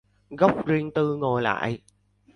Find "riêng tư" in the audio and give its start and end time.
0.67-1.15